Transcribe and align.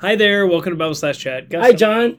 Hi 0.00 0.16
there. 0.16 0.46
Welcome 0.46 0.72
to 0.72 0.76
Bible 0.76 0.94
Slash 0.94 1.18
Chat. 1.18 1.50
Gus, 1.50 1.64
Hi, 1.64 1.72
John. 1.72 2.18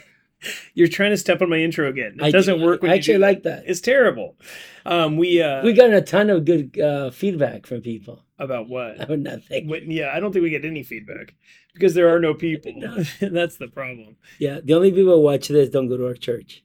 You're 0.74 0.88
trying 0.88 1.10
to 1.10 1.16
step 1.16 1.40
on 1.42 1.48
my 1.48 1.56
intro 1.56 1.88
again. 1.88 2.16
It 2.18 2.22
I 2.24 2.30
doesn't 2.30 2.58
do- 2.58 2.64
work. 2.64 2.84
I 2.84 2.94
actually 2.94 3.18
like 3.18 3.42
that. 3.44 3.64
It's 3.66 3.80
terrible. 3.80 4.36
Um, 4.84 5.16
we 5.16 5.40
uh, 5.42 5.62
We 5.64 5.72
got 5.72 5.90
a 5.92 6.02
ton 6.02 6.30
of 6.30 6.44
good 6.44 6.78
uh, 6.78 7.10
feedback 7.10 7.66
from 7.66 7.80
people. 7.80 8.22
about 8.38 8.68
what? 8.68 9.00
About 9.02 9.18
nothing. 9.20 9.68
What- 9.68 9.86
Yeah, 9.86 10.10
I 10.14 10.20
don't 10.20 10.32
think 10.32 10.42
we 10.42 10.50
get 10.50 10.64
any 10.64 10.82
feedback 10.82 11.34
because 11.74 11.94
there 11.94 12.14
are 12.14 12.20
no 12.20 12.34
people. 12.34 12.72
no. 12.76 12.96
That's 13.20 13.56
the 13.56 13.68
problem. 13.68 14.16
Yeah, 14.38 14.60
the 14.62 14.74
only 14.74 14.92
people 14.92 15.14
who 15.14 15.20
watch 15.22 15.48
this 15.48 15.70
don't 15.70 15.88
go 15.88 15.96
to 15.96 16.06
our 16.06 16.14
church. 16.14 16.62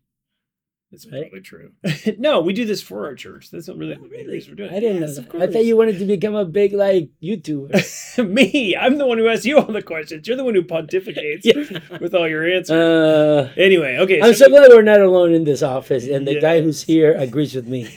That's 0.92 1.06
Right. 1.10 1.22
probably 1.22 1.40
true. 1.42 1.72
no, 2.18 2.42
we 2.42 2.52
do 2.52 2.66
this 2.66 2.82
for 2.82 3.06
our 3.06 3.16
church. 3.16 3.50
That's 3.50 3.68
not 3.70 3.78
really 3.78 3.94
Oh, 3.94 4.04
the 4.04 4.10
main 4.10 4.12
really? 4.12 4.34
reason 4.34 4.52
we're 4.52 4.56
doing. 4.68 4.72
I 4.74 4.80
didn't 4.82 5.02
Yes, 5.02 5.18
know 5.18 5.24
of 5.24 5.32
that. 5.32 5.42
I 5.42 5.48
thought 5.48 5.64
you 5.66 5.78
wanted 5.78 6.00
to 6.00 6.06
become 6.06 6.36
a 6.36 6.44
big 6.44 6.74
like 6.74 7.10
YouTuber. 7.24 8.28
Me, 8.30 8.76
I'm 8.76 8.98
the 8.98 9.06
one 9.08 9.18
who 9.18 9.30
asks 9.30 9.46
you 9.46 9.58
all 9.58 9.72
the 9.72 9.82
questions. 9.82 10.28
You're 10.28 10.36
the 10.36 10.44
one 10.44 10.54
who 10.56 10.64
pontificates 10.64 11.42
Yeah. 11.46 11.98
with 12.02 12.14
all 12.14 12.28
your 12.28 12.46
answers. 12.46 12.72
Uh, 12.72 13.52
anyway, 13.56 13.98
okay. 14.00 14.22
I'm 14.22 14.34
so 14.34 14.50
glad 14.50 14.70
we're 14.70 14.82
not 14.82 15.00
alone 15.02 15.34
in 15.34 15.46
this 15.46 15.64
office, 15.64 16.06
and 16.08 16.28
the 16.28 16.42
guy 16.42 16.62
who's 16.62 16.82
here 16.84 17.14
agrees 17.14 17.56
with 17.56 17.68
me. 17.68 17.88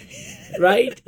Right? 0.60 1.00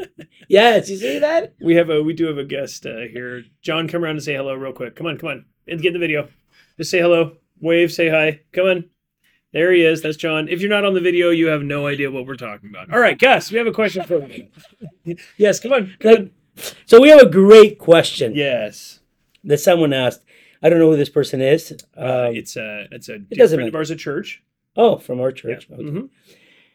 yes, 0.48 0.90
you 0.90 0.96
see 0.96 1.20
that? 1.20 1.54
we 1.60 1.76
have 1.76 1.88
a 1.88 2.02
we 2.02 2.14
do 2.14 2.26
have 2.26 2.36
a 2.38 2.44
guest 2.44 2.84
uh, 2.84 3.02
here. 3.12 3.44
John, 3.62 3.86
come 3.86 4.02
around 4.02 4.16
and 4.16 4.22
say 4.24 4.34
hello 4.34 4.54
real 4.54 4.72
quick. 4.72 4.96
Come 4.96 5.06
on, 5.06 5.18
come 5.18 5.28
on. 5.30 5.44
And 5.68 5.80
get 5.80 5.88
in 5.94 6.00
the 6.00 6.00
video. 6.00 6.28
Just 6.78 6.90
say 6.90 6.98
hello. 6.98 7.36
Wave, 7.60 7.92
say 7.92 8.08
hi. 8.08 8.40
Come 8.52 8.66
on. 8.66 8.84
There 9.56 9.72
he 9.72 9.86
is. 9.86 10.02
That's 10.02 10.18
John. 10.18 10.48
If 10.48 10.60
you're 10.60 10.68
not 10.68 10.84
on 10.84 10.92
the 10.92 11.00
video, 11.00 11.30
you 11.30 11.46
have 11.46 11.62
no 11.62 11.86
idea 11.86 12.10
what 12.10 12.26
we're 12.26 12.36
talking 12.36 12.68
about. 12.68 12.92
All 12.92 13.00
right, 13.00 13.18
Gus, 13.18 13.50
we 13.50 13.56
have 13.56 13.66
a 13.66 13.72
question 13.72 14.04
for 14.04 14.18
you. 14.28 14.48
yes, 15.38 15.58
come 15.60 15.72
on. 15.72 15.94
Come 15.98 16.12
on. 16.14 16.30
so 16.84 17.00
we 17.00 17.08
have 17.08 17.20
a 17.22 17.30
great 17.30 17.78
question 17.78 18.34
Yes. 18.34 19.00
that 19.44 19.56
someone 19.58 19.94
asked. 19.94 20.22
I 20.62 20.68
don't 20.68 20.78
know 20.78 20.90
who 20.90 20.96
this 20.98 21.08
person 21.08 21.40
is. 21.40 21.72
Uh, 21.96 22.28
it's 22.34 22.56
a 22.56 22.86
it's 22.90 23.08
a 23.08 23.18
dear 23.18 23.38
doesn't 23.38 23.56
friend 23.56 23.68
of 23.68 23.72
matter. 23.72 23.78
ours 23.80 23.90
at 23.90 23.98
church. 23.98 24.42
oh, 24.76 24.98
from 24.98 25.20
our 25.20 25.32
church. 25.32 25.68
Okay. 25.72 25.82
Mhm. 25.82 26.10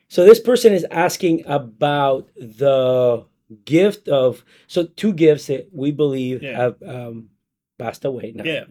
So 0.08 0.26
this 0.26 0.40
person 0.40 0.74
is 0.74 0.84
asking 0.90 1.44
about 1.46 2.30
the 2.36 3.26
gift 3.64 4.08
of 4.08 4.44
so 4.66 4.86
two 4.86 5.14
gifts 5.14 5.46
that 5.48 5.70
we 5.72 5.92
believe 5.92 6.42
Yeah. 6.42 6.58
have 6.58 6.82
um, 6.82 7.30
passed 7.78 8.06
away 8.06 8.32
now. 8.36 8.44
Yeah. 8.44 8.64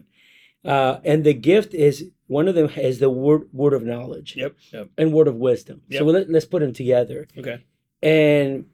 Uh, 0.65 0.99
and 1.05 1.23
the 1.23 1.33
gift 1.33 1.73
is 1.73 2.11
one 2.37 2.47
of 2.47 2.55
them 2.55 2.69
is 2.89 2.99
the 2.99 3.09
word 3.09 3.41
word 3.61 3.73
of 3.73 3.83
knowledge 3.91 4.29
Yep. 4.37 4.53
Yep. 4.73 4.87
and 4.99 5.07
word 5.13 5.27
of 5.27 5.35
wisdom. 5.35 5.77
Yep. 5.89 5.99
So 5.99 6.05
let, 6.05 6.29
let's 6.33 6.45
put 6.53 6.59
them 6.61 6.73
together. 6.73 7.19
Okay. 7.37 7.57
And 8.01 8.65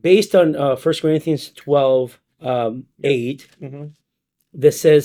based 0.00 0.34
on 0.34 0.54
uh, 0.56 0.76
1 0.76 0.94
Corinthians 1.02 1.50
12, 1.50 2.20
um, 2.40 2.86
Yep. 2.98 3.12
8, 3.12 3.48
hmm 3.60 3.84
that 4.54 4.72
says, 4.72 5.04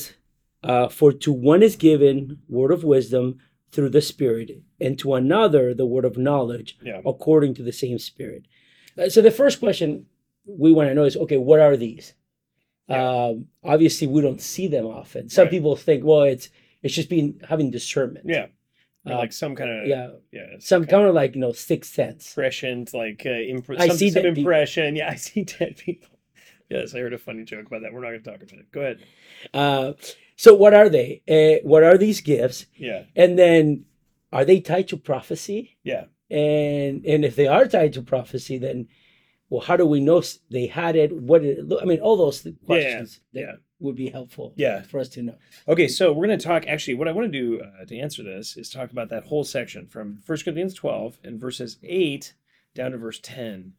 uh, 0.64 0.90
For 0.90 1.14
to 1.24 1.32
one 1.32 1.64
is 1.64 1.76
given 1.78 2.40
word 2.50 2.72
of 2.72 2.84
wisdom 2.84 3.26
through 3.72 3.92
the 3.92 4.02
Spirit, 4.02 4.50
and 4.82 5.00
to 5.00 5.14
another 5.14 5.74
the 5.74 5.86
word 5.94 6.04
of 6.06 6.18
knowledge 6.18 6.78
Yeah. 6.84 7.02
according 7.06 7.54
to 7.56 7.64
the 7.64 7.72
same 7.72 7.98
Spirit. 8.00 8.44
Uh, 8.98 9.08
so 9.10 9.22
the 9.22 9.32
first 9.42 9.60
question 9.60 10.06
we 10.46 10.74
want 10.74 10.90
to 10.90 10.96
know 10.96 11.06
is, 11.06 11.16
okay, 11.24 11.38
what 11.38 11.60
are 11.62 11.78
these? 11.78 12.14
Yeah. 12.90 13.08
Um, 13.10 13.48
obviously, 13.64 14.08
we 14.08 14.22
don't 14.22 14.42
see 14.42 14.68
them 14.68 14.86
often. 14.86 15.30
Some 15.30 15.46
Right. 15.46 15.52
people 15.56 15.76
think, 15.78 16.04
well, 16.04 16.24
it's 16.24 16.50
it's 16.84 16.94
just 16.94 17.10
being 17.10 17.40
having 17.48 17.72
discernment. 17.72 18.26
Yeah. 18.30 18.48
Uh, 19.06 19.16
like 19.18 19.32
some 19.32 19.56
kind 19.56 19.70
of 19.72 19.88
yeah, 19.88 20.10
yeah 20.34 20.56
some 20.60 20.82
kind 20.82 20.90
kind 20.90 21.08
of 21.08 21.16
like 21.16 21.36
you 21.36 21.42
know 21.42 21.54
sixth 21.54 21.94
sense. 21.94 22.32
impressions, 22.32 22.94
like 22.94 23.24
uh, 23.26 23.30
I 23.78 23.88
some, 23.88 23.98
see 23.98 24.10
some 24.12 24.24
dead 24.24 24.36
people. 24.36 24.50
impression. 24.52 24.96
Yeah, 24.98 25.10
I 25.12 25.16
see 25.16 25.44
dead 25.44 25.78
people. 25.78 26.10
Yes, 26.70 26.94
I 26.94 27.00
heard 27.00 27.14
a 27.14 27.18
funny 27.18 27.46
joke 27.46 27.68
about 27.68 27.84
that. 27.84 27.94
We're 27.94 28.02
not 28.02 28.10
going 28.10 28.24
to 28.24 28.30
talk 28.32 28.42
about 28.44 28.60
it. 28.60 28.72
Go 28.74 28.82
ahead. 28.82 29.00
Uh, 29.54 29.94
so 30.36 30.54
what 30.54 30.74
are 30.74 30.90
they? 30.90 31.22
Uh, 31.30 31.66
what 31.66 31.84
are 31.84 31.98
these 31.98 32.20
gifts? 32.20 32.66
Yeah, 32.76 33.04
And 33.16 33.40
then 33.40 33.86
are 34.34 34.44
they 34.44 34.60
tied 34.60 34.90
to 34.90 34.98
prophecy? 34.98 35.78
yeah, 35.84 36.06
And 36.30 37.06
and 37.06 37.24
if 37.24 37.38
they 37.38 37.48
are 37.48 37.66
tied 37.66 37.94
to 37.94 38.02
prophecy, 38.02 38.58
then 38.58 38.90
well, 39.50 39.62
how 39.62 39.78
do 39.78 39.86
we 39.86 40.02
know 40.02 40.22
they 40.52 40.68
had 40.68 40.98
it? 40.98 41.14
What 41.16 41.44
did 41.44 41.60
it 41.60 41.68
look? 41.70 41.82
I 41.82 41.86
mean, 41.86 42.02
all 42.02 42.18
those 42.18 42.42
th- 42.42 42.56
Yeah, 42.68 42.76
yeah, 42.76 42.82
questions 42.84 43.22
that 43.32 43.40
yeah. 43.40 43.52
Would 43.80 43.96
be 43.96 44.10
helpful 44.10 44.54
yeah. 44.56 44.82
for 44.82 45.00
us 45.00 45.10
to 45.10 45.22
know. 45.22 45.36
Okay, 45.68 45.88
so 45.88 46.12
we're 46.12 46.26
going 46.28 46.40
to 46.40 46.46
talk. 46.46 46.66
Actually, 46.68 46.96
what 46.96 47.08
I 47.08 47.12
want 47.12 47.32
to 47.32 47.40
do 47.40 47.62
uh, 47.62 47.86
to 47.86 47.98
answer 48.00 48.24
this 48.24 48.58
is 48.58 48.70
talk 48.70 48.92
about 48.92 49.10
that 49.10 49.26
whole 49.26 49.44
section 49.44 49.88
from 49.88 50.20
1 50.26 50.38
Corinthians 50.44 50.74
12 50.74 51.20
and 51.24 51.40
verses 51.40 51.78
8 51.84 52.34
down 52.74 52.92
to 52.92 52.98
verse 52.98 53.20
10. 53.22 53.74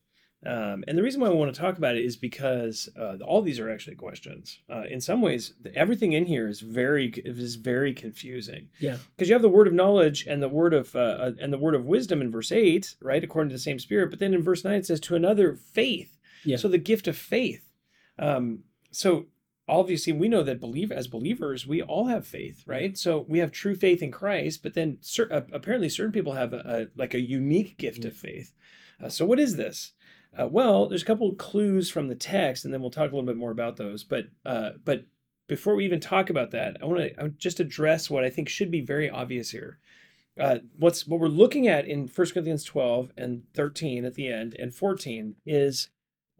Um, 0.47 0.85
and 0.87 0.97
the 0.97 1.03
reason 1.03 1.21
why 1.21 1.27
I 1.27 1.33
want 1.33 1.53
to 1.53 1.61
talk 1.61 1.79
about 1.79 1.97
it 1.97 2.05
is 2.05 2.17
because 2.17 2.89
uh, 2.97 3.17
all 3.27 3.43
these 3.43 3.59
are 3.59 3.69
actually 3.69 3.97
questions. 3.97 4.61
Uh, 4.71 4.85
in 4.89 5.01
some 5.01 5.21
ways, 5.21 5.55
the- 5.61 5.75
everything 5.75 6.13
in 6.13 6.27
here 6.27 6.47
is 6.47 6.61
very 6.61 7.09
is 7.25 7.57
very 7.57 7.93
confusing. 7.93 8.69
Yeah. 8.79 8.99
because 9.17 9.29
you 9.29 9.35
have 9.35 9.43
the 9.43 9.49
word 9.49 9.67
of 9.67 9.73
knowledge 9.75 10.27
and 10.29 10.41
the 10.41 10.49
word 10.49 10.75
of 10.75 10.95
uh, 10.95 10.99
uh, 11.01 11.33
and 11.41 11.53
the 11.53 11.59
word 11.59 11.75
of 11.75 11.87
wisdom 11.87 12.21
in 12.23 12.31
verse 12.31 12.53
8 12.53 12.95
right 13.03 13.25
according 13.25 13.49
to 13.51 13.55
the 13.57 13.59
same 13.59 13.81
spirit 13.81 14.11
but 14.11 14.21
then 14.21 14.33
in 14.33 14.41
verse 14.43 14.63
9 14.63 14.75
it 14.75 14.87
says 14.87 15.01
to 15.01 15.17
another 15.17 15.57
faith 15.57 16.17
Yeah. 16.45 16.57
so 16.57 16.69
the 16.69 16.79
gift 16.79 17.09
of 17.09 17.17
faith 17.17 17.65
um, 18.21 18.61
so 18.93 19.27
obviously 19.69 20.13
we 20.13 20.29
know 20.29 20.43
that 20.43 20.61
believe 20.61 20.91
as 20.91 21.07
believers 21.07 21.67
we 21.67 21.83
all 21.83 22.07
have 22.07 22.27
faith 22.27 22.65
right? 22.67 22.97
So 22.97 23.25
we 23.29 23.39
have 23.39 23.53
true 23.53 23.75
faith 23.75 24.03
in 24.03 24.11
christ 24.11 24.63
but 24.63 24.75
then 24.75 24.99
cer- 25.01 25.33
uh, 25.33 25.43
apparently 25.53 25.89
certain 25.89 26.13
people 26.13 26.35
have 26.35 26.53
a, 26.53 26.63
a 26.65 26.99
like 26.99 27.15
a 27.15 27.21
unique 27.21 27.79
gift 27.79 28.05
of 28.05 28.17
faith. 28.17 28.53
Uh, 29.03 29.09
so 29.09 29.25
what 29.25 29.41
is 29.41 29.57
this? 29.57 29.93
Uh, 30.39 30.47
well 30.47 30.89
there's 30.89 31.03
a 31.03 31.07
couple 31.07 31.29
of 31.29 31.39
clues 31.39 31.91
from 31.91 32.09
the 32.09 32.15
text 32.15 32.65
and 32.65 32.73
then 32.73 32.81
we'll 32.81 32.91
talk 32.91 33.11
a 33.11 33.15
little 33.15 33.23
bit 33.23 33.37
more 33.37 33.51
about 33.51 33.77
those 33.77 34.05
but 34.05 34.27
uh, 34.45 34.71
but 34.85 35.05
before 35.49 35.75
we 35.75 35.85
even 35.85 35.99
talk 35.99 36.31
about 36.31 36.51
that, 36.53 36.77
I 36.81 36.85
want 36.85 37.01
to 37.01 37.29
just 37.31 37.59
address 37.59 38.09
what 38.09 38.23
I 38.23 38.31
think 38.31 38.49
should 38.49 38.71
be 38.71 38.83
very 38.83 39.11
obvious 39.11 39.51
here. 39.51 39.79
Uh, 40.39 40.59
what's 40.79 41.07
what 41.07 41.19
we're 41.19 41.27
looking 41.27 41.67
at 41.67 41.89
in 41.89 42.07
1 42.07 42.27
Corinthians 42.29 42.63
12 42.63 43.11
and 43.17 43.43
13 43.55 44.05
at 44.05 44.15
the 44.15 44.29
end 44.29 44.55
and 44.57 44.73
14 44.73 45.35
is 45.45 45.89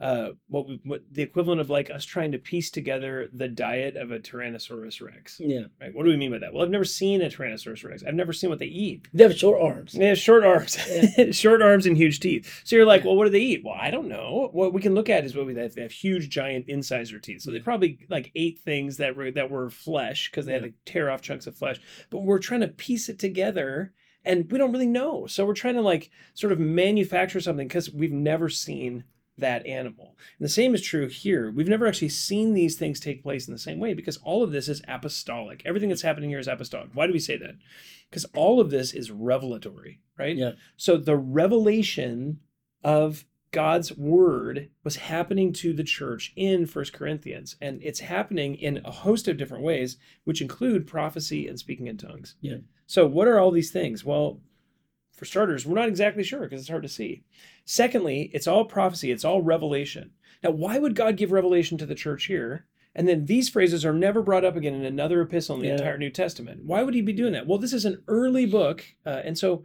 uh, 0.01 0.29
what, 0.49 0.69
we, 0.69 0.81
what 0.85 1.03
the 1.11 1.23
equivalent 1.23 1.61
of 1.61 1.71
like 1.71 1.91
us 1.91 2.05
trying 2.05 2.31
to 2.31 2.39
piece 2.39 2.71
together 2.71 3.29
the 3.33 3.49
diet 3.49 3.97
of 3.97 4.13
a 4.13 4.19
Tyrannosaurus 4.19 5.05
Rex. 5.05 5.41
Yeah. 5.41 5.63
Right? 5.81 5.93
What 5.93 6.05
do 6.05 6.11
we 6.11 6.17
mean 6.17 6.31
by 6.31 6.39
that? 6.39 6.53
Well, 6.53 6.63
I've 6.63 6.71
never 6.71 6.85
seen 6.85 7.21
a 7.21 7.27
Tyrannosaurus 7.27 7.85
Rex. 7.85 8.05
I've 8.07 8.15
never 8.15 8.33
seen 8.33 8.49
what 8.49 8.61
they 8.61 8.67
eat. 8.67 9.09
They 9.13 9.25
have 9.25 9.37
short 9.37 9.61
arms. 9.61 9.95
They 9.95 10.07
have 10.07 10.19
short 10.19 10.45
arms, 10.45 10.79
short 11.33 11.63
arms 11.63 11.85
and 11.87 11.97
huge 11.97 12.21
teeth. 12.21 12.63
So 12.65 12.77
you're 12.77 12.87
like, 12.87 13.05
well, 13.05 13.17
what 13.17 13.25
do 13.25 13.31
they 13.31 13.41
eat? 13.41 13.63
Well, 13.65 13.77
I 13.79 13.91
don't 13.91 14.09
know. 14.09 14.51
What 14.53 14.73
we 14.73 14.81
can 14.81 14.95
look 14.95 15.09
at 15.09 15.25
is 15.25 15.35
what 15.35 15.47
we 15.47 15.53
they 15.53 15.63
have, 15.63 15.75
they 15.75 15.83
have 15.83 15.93
huge, 15.93 16.29
giant 16.29 16.69
incisor 16.69 17.19
teeth. 17.19 17.43
So 17.43 17.51
they 17.51 17.59
probably 17.59 17.99
like 18.09 18.31
ate 18.37 18.61
things 18.61 18.99
that 18.99 19.17
were 19.17 19.33
that 19.33 19.51
were 19.51 19.71
flesh 19.71 20.31
because 20.31 20.47
they 20.47 20.53
had 20.53 20.63
to 20.63 20.73
tear 20.85 21.11
off 21.11 21.23
chunks 21.23 21.49
of 21.49 21.57
flesh. 21.57 21.81
But 22.11 22.21
we're 22.21 22.39
trying 22.39 22.61
to 22.61 22.69
piece 22.69 23.09
it 23.09 23.19
together, 23.19 23.93
and 24.25 24.51
we 24.51 24.59
don't 24.59 24.73
really 24.73 24.87
know. 24.87 25.27
So 25.27 25.45
we're 25.45 25.55
trying 25.55 25.75
to 25.75 25.83
like 25.83 26.11
sort 26.35 26.53
of 26.53 26.61
manufacture 26.61 27.41
something 27.41 27.67
because 27.67 27.91
we've 27.91 28.13
never 28.13 28.49
seen 28.49 29.05
that 29.39 29.67
animal. 29.67 30.17
And 30.39 30.45
the 30.45 30.51
same 30.53 30.75
is 30.75 30.83
true 30.83 31.09
here. 31.09 31.51
We've 31.51 31.69
never 31.69 31.87
actually 31.87 32.11
seen 32.11 32.55
these 32.55 32.77
things 32.77 33.01
take 33.01 33.23
place 33.23 33.49
in 33.49 33.53
the 33.53 33.59
same 33.59 33.79
way 33.79 33.95
because 33.95 34.19
all 34.19 34.43
of 34.43 34.53
this 34.53 34.69
is 34.69 34.83
apostolic. 34.87 35.63
Everything 35.65 35.89
that's 35.89 36.03
happening 36.03 36.31
here 36.31 36.39
is 36.39 36.49
apostolic. 36.49 36.91
Why 36.93 37.07
do 37.07 37.13
we 37.13 37.19
say 37.19 37.37
that? 37.39 37.57
Because 38.11 38.25
all 38.35 38.61
of 38.61 38.71
this 38.71 38.93
is 38.93 39.11
revelatory, 39.11 40.01
right? 40.19 40.37
Yeah. 40.37 40.53
So 40.77 40.97
the 40.97 41.17
revelation 41.17 42.41
of 42.85 43.25
God's 43.51 43.97
word 43.97 44.69
was 44.85 44.97
happening 44.97 45.53
to 45.55 45.73
the 45.73 45.85
church 45.85 46.33
in 46.37 46.67
First 46.67 46.93
Corinthians, 46.93 47.57
and 47.61 47.81
it's 47.83 48.01
happening 48.01 48.55
in 48.57 48.83
a 48.85 48.91
host 48.91 49.27
of 49.27 49.39
different 49.39 49.65
ways, 49.65 49.97
which 50.25 50.43
include 50.43 50.87
prophecy 50.87 51.49
and 51.49 51.59
speaking 51.59 51.87
in 51.87 51.97
tongues. 51.97 52.35
Yeah. 52.41 52.59
So, 52.87 53.07
what 53.07 53.29
are 53.29 53.39
all 53.39 53.51
these 53.51 53.71
things? 53.71 54.05
Well, 54.05 54.41
for 55.19 55.25
starters, 55.25 55.67
we're 55.67 55.75
not 55.75 55.89
exactly 55.89 56.23
sure 56.23 56.41
because 56.41 56.61
it's 56.61 56.71
hard 56.71 56.83
to 56.85 56.89
see. 56.89 57.23
Secondly, 57.65 58.31
it's 58.33 58.47
all 58.47 58.65
prophecy, 58.65 59.11
it's 59.11 59.25
all 59.25 59.43
revelation. 59.43 60.13
Now, 60.43 60.51
why 60.51 60.79
would 60.79 60.95
God 60.95 61.17
give 61.17 61.33
revelation 61.33 61.77
to 61.79 61.87
the 61.87 61.95
church 61.95 62.27
here? 62.27 62.67
And 62.95 63.07
then 63.09 63.27
these 63.27 63.49
phrases 63.49 63.85
are 63.85 63.93
never 63.93 64.23
brought 64.23 64.45
up 64.45 64.57
again 64.57 64.75
in 64.75 64.85
another 64.85 65.21
epistle 65.21 65.57
in 65.57 65.63
the 65.63 65.69
Yeah. 65.69 65.75
entire 65.75 65.99
New 65.99 66.11
Testament. 66.11 66.65
Why 66.65 66.83
would 66.83 66.95
he 66.95 67.03
be 67.03 67.13
doing 67.13 67.33
that? 67.33 67.47
Well, 67.47 67.59
this 67.59 67.73
is 67.73 67.85
an 67.85 68.03
early 68.09 68.47
book, 68.47 68.85
uh, 69.05 69.23
and 69.25 69.37
so 69.37 69.65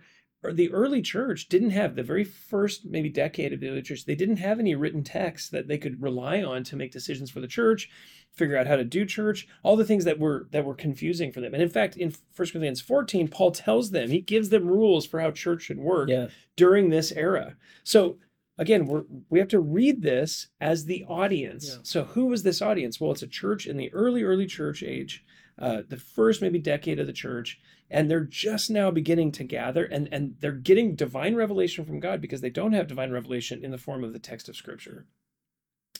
the 0.51 0.71
early 0.71 1.01
church 1.01 1.47
didn't 1.47 1.69
have 1.69 1.95
the 1.95 2.03
very 2.03 2.23
first 2.23 2.85
maybe 2.85 3.07
decade 3.09 3.53
of 3.53 3.59
the 3.61 3.69
early 3.69 3.81
church 3.81 4.05
they 4.05 4.15
didn't 4.15 4.37
have 4.37 4.59
any 4.59 4.75
written 4.75 5.03
texts 5.03 5.49
that 5.49 5.67
they 5.67 5.77
could 5.77 6.01
rely 6.01 6.41
on 6.43 6.63
to 6.63 6.75
make 6.75 6.91
decisions 6.91 7.29
for 7.31 7.39
the 7.39 7.47
church 7.47 7.89
figure 8.33 8.57
out 8.57 8.67
how 8.67 8.75
to 8.75 8.83
do 8.83 9.05
church 9.05 9.47
all 9.61 9.75
the 9.77 9.85
things 9.85 10.03
that 10.05 10.19
were 10.19 10.47
that 10.51 10.65
were 10.65 10.73
confusing 10.75 11.31
for 11.31 11.39
them 11.39 11.53
and 11.53 11.61
in 11.63 11.69
fact 11.69 11.95
in 11.95 12.09
1 12.35 12.47
corinthians 12.49 12.81
14 12.81 13.27
paul 13.27 13.51
tells 13.51 13.91
them 13.91 14.09
he 14.09 14.19
gives 14.19 14.49
them 14.49 14.67
rules 14.67 15.05
for 15.05 15.19
how 15.21 15.31
church 15.31 15.61
should 15.63 15.79
work 15.79 16.09
Yeah. 16.09 16.27
during 16.55 16.89
this 16.89 17.11
era 17.11 17.55
so 17.83 18.17
again 18.57 18.85
we're 18.85 19.03
we 19.29 19.39
have 19.39 19.47
to 19.49 19.59
read 19.59 20.01
this 20.01 20.47
as 20.59 20.85
the 20.85 21.05
audience 21.07 21.69
Yeah. 21.69 21.77
so 21.83 22.03
who 22.03 22.25
was 22.25 22.43
this 22.43 22.61
audience 22.61 22.99
well 22.99 23.11
it's 23.11 23.21
a 23.21 23.27
church 23.27 23.65
in 23.67 23.77
the 23.77 23.93
early 23.93 24.23
early 24.23 24.47
church 24.47 24.83
age 24.83 25.23
uh, 25.59 25.83
the 25.87 25.97
first 25.97 26.41
maybe 26.41 26.57
decade 26.57 26.99
of 26.99 27.05
the 27.05 27.13
church 27.13 27.59
and 27.93 28.09
they're 28.09 28.25
just 28.25 28.69
now 28.69 28.91
beginning 28.91 29.31
to 29.31 29.43
gather 29.43 29.85
and 29.85 30.09
and 30.11 30.35
they're 30.39 30.51
getting 30.51 30.95
divine 30.95 31.35
revelation 31.35 31.85
from 31.85 31.99
god 31.99 32.19
because 32.19 32.41
they 32.41 32.49
don't 32.49 32.73
have 32.73 32.87
divine 32.87 33.11
revelation 33.11 33.63
in 33.63 33.71
the 33.71 33.77
form 33.77 34.03
of 34.03 34.11
the 34.13 34.19
text 34.19 34.49
of 34.49 34.55
scripture 34.55 35.05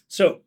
so 0.07 0.42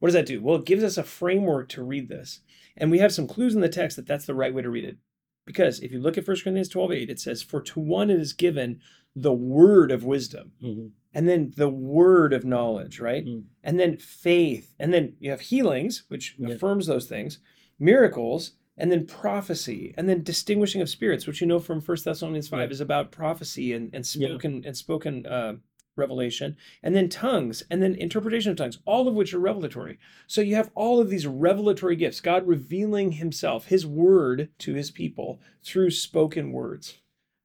What 0.00 0.08
does 0.08 0.14
that 0.14 0.26
do? 0.26 0.42
Well, 0.42 0.56
it 0.56 0.66
gives 0.66 0.84
us 0.84 0.98
a 0.98 1.02
framework 1.02 1.68
to 1.70 1.82
read 1.82 2.08
this. 2.08 2.40
And 2.76 2.90
we 2.90 2.98
have 2.98 3.12
some 3.12 3.26
clues 3.26 3.54
in 3.54 3.60
the 3.62 3.68
text 3.68 3.96
that 3.96 4.06
that's 4.06 4.26
the 4.26 4.34
right 4.34 4.52
way 4.52 4.60
to 4.62 4.68
read 4.68 4.84
it. 4.84 4.98
Because 5.46 5.80
if 5.80 5.92
you 5.92 6.00
look 6.00 6.18
at 6.18 6.26
1 6.26 6.36
Corinthians 6.42 6.68
12 6.68 6.92
8, 6.92 7.10
it 7.10 7.20
says, 7.20 7.42
For 7.42 7.62
to 7.62 7.80
one 7.80 8.10
it 8.10 8.20
is 8.20 8.32
given 8.34 8.80
the 9.16 9.32
word 9.32 9.90
of 9.92 10.04
wisdom, 10.04 10.52
Mhm. 10.62 10.90
and 11.14 11.28
then 11.28 11.52
the 11.56 11.68
word 11.70 12.32
of 12.32 12.44
knowledge, 12.44 12.98
right? 13.00 13.24
Mm. 13.24 13.44
And 13.62 13.78
then 13.78 13.96
faith, 13.96 14.74
and 14.78 14.92
then 14.92 15.16
you 15.20 15.30
have 15.30 15.42
healings, 15.42 16.04
which 16.08 16.34
Yeah. 16.38 16.48
affirms 16.48 16.86
those 16.86 17.06
things, 17.06 17.38
miracles, 17.78 18.56
and 18.76 18.90
then 18.90 19.06
prophecy, 19.06 19.94
and 19.96 20.08
then 20.08 20.22
distinguishing 20.22 20.80
of 20.82 20.88
spirits, 20.88 21.26
which 21.26 21.40
you 21.40 21.46
know 21.46 21.58
from 21.60 21.80
First 21.80 22.04
Thessalonians 22.04 22.48
5 22.48 22.68
Yeah. 22.68 22.72
is 22.72 22.80
about 22.80 23.12
prophecy 23.12 23.72
and, 23.72 23.94
and 23.94 24.04
Yeah. 24.14 24.28
spoken 24.28 24.62
and 24.66 24.76
spoken 24.76 25.26
uh, 25.26 25.56
revelation, 25.96 26.56
and 26.82 26.94
then 26.96 27.08
tongues, 27.08 27.62
and 27.70 27.80
then 27.80 27.94
interpretation 27.94 28.50
of 28.50 28.56
tongues, 28.56 28.80
all 28.84 29.06
of 29.06 29.14
which 29.14 29.32
are 29.32 29.38
revelatory. 29.38 29.98
So 30.26 30.40
you 30.40 30.56
have 30.56 30.70
all 30.74 31.00
of 31.00 31.08
these 31.08 31.24
revelatory 31.26 31.94
gifts, 31.94 32.20
God 32.20 32.48
revealing 32.48 33.12
himself, 33.12 33.66
his 33.66 33.86
word 33.86 34.48
to 34.58 34.74
his 34.74 34.90
people 34.90 35.40
through 35.62 35.90
spoken 35.92 36.50
words. 36.50 36.98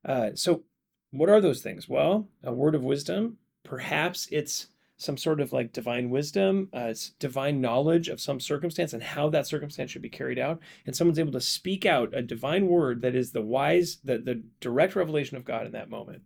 Uh, 0.03 0.31
so 0.33 0.63
what 1.11 1.29
are 1.29 1.41
those 1.41 1.61
things? 1.61 1.87
Well, 1.87 2.27
a 2.43 2.51
word 2.51 2.73
of 2.73 2.83
wisdom, 2.83 3.37
perhaps 3.63 4.27
it's 4.31 4.67
some 4.99 5.15
sort 5.15 5.39
of 5.39 5.53
like 5.53 5.71
divine 5.71 6.09
wisdom, 6.09 6.67
uh, 6.73 6.93
divine 7.19 7.61
knowledge 7.61 8.09
of 8.09 8.19
some 8.19 8.37
circumstance 8.37 8.91
and 8.91 9.01
how 9.01 9.29
that 9.29 9.47
circumstance 9.47 9.89
should 9.89 10.01
be 10.01 10.09
carried 10.09 10.37
out. 10.37 10.59
And 10.85 10.93
someone's 10.93 11.17
able 11.17 11.31
to 11.31 11.41
speak 11.41 11.85
out 11.85 12.13
a 12.13 12.21
divine 12.21 12.67
word 12.67 13.01
that 13.01 13.15
is 13.15 13.31
the 13.31 13.41
wise, 13.41 13.99
the, 14.03 14.17
the 14.17 14.43
direct 14.59 14.97
revelation 14.97 15.37
of 15.37 15.45
God 15.45 15.65
in 15.65 15.71
that 15.71 15.89
moment. 15.89 16.23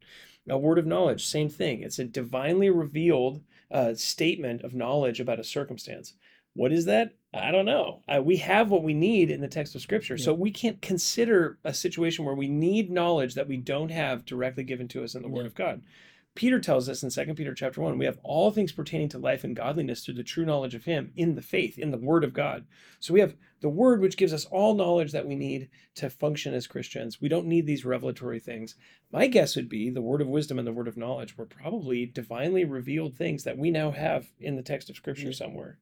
A 0.49 0.57
word 0.57 0.79
of 0.79 0.87
knowledge, 0.87 1.23
same 1.23 1.49
thing. 1.49 1.83
It's 1.83 1.99
a 1.99 2.03
divinely 2.03 2.71
revealed 2.71 3.41
uh, 3.69 3.93
statement 3.93 4.63
of 4.63 4.73
knowledge 4.73 5.19
about 5.19 5.39
a 5.39 5.43
circumstance. 5.43 6.15
What 6.55 6.73
is 6.73 6.85
that? 6.85 7.13
I 7.31 7.51
don't 7.51 7.65
know. 7.65 8.01
Uh, 8.07 8.23
we 8.23 8.37
have 8.37 8.71
what 8.71 8.83
we 8.83 8.95
need 8.95 9.29
in 9.29 9.41
the 9.41 9.47
text 9.47 9.75
of 9.75 9.81
Scripture. 9.81 10.17
So 10.17 10.33
we 10.33 10.49
can't 10.51 10.81
consider 10.81 11.59
a 11.63 11.75
situation 11.75 12.25
where 12.25 12.35
we 12.35 12.47
need 12.47 12.91
knowledge 12.91 13.35
that 13.35 13.47
we 13.47 13.57
don't 13.57 13.91
have 13.91 14.25
directly 14.25 14.63
given 14.63 14.87
to 14.89 15.03
us 15.03 15.13
in 15.13 15.21
the 15.21 15.29
Word 15.29 15.45
of 15.45 15.55
God. 15.55 15.81
Peter 16.35 16.59
tells 16.59 16.89
us 16.89 17.03
in 17.03 17.09
2 17.11 17.33
Peter 17.35 17.53
chapter 17.53 17.79
1, 17.79 17.97
we 17.97 18.05
have 18.05 18.17
all 18.23 18.49
things 18.49 18.71
pertaining 18.71 19.07
to 19.09 19.19
life 19.19 19.43
and 19.43 19.55
godliness 19.55 20.03
through 20.03 20.15
the 20.15 20.23
true 20.23 20.45
knowledge 20.45 20.73
of 20.73 20.85
him 20.85 21.11
in 21.15 21.35
the 21.35 21.41
faith, 21.41 21.77
in 21.77 21.91
the 21.91 21.97
word 21.97 22.23
of 22.23 22.33
God. 22.33 22.65
So 22.99 23.13
we 23.13 23.19
have 23.19 23.35
the 23.61 23.69
word 23.69 24.01
which 24.01 24.17
gives 24.17 24.33
us 24.33 24.45
all 24.45 24.73
knowledge 24.73 25.11
that 25.11 25.27
we 25.27 25.35
need 25.35 25.69
to 25.95 26.09
function 26.09 26.55
as 26.55 26.65
Christians. 26.65 27.21
We 27.21 27.29
don't 27.29 27.45
need 27.45 27.67
these 27.67 27.85
revelatory 27.85 28.39
things. 28.39 28.75
My 29.11 29.27
guess 29.27 29.55
would 29.55 29.69
be 29.69 29.91
the 29.91 30.01
word 30.01 30.21
of 30.21 30.27
wisdom 30.27 30.57
and 30.57 30.67
the 30.67 30.73
word 30.73 30.87
of 30.87 30.97
knowledge 30.97 31.37
were 31.37 31.45
probably 31.45 32.07
divinely 32.07 32.65
revealed 32.65 33.15
things 33.15 33.43
that 33.43 33.57
we 33.57 33.69
now 33.69 33.91
have 33.91 34.25
in 34.39 34.55
the 34.55 34.63
text 34.63 34.89
of 34.89 34.95
scripture 34.95 35.27
Yeah. 35.27 35.33
somewhere. 35.33 35.77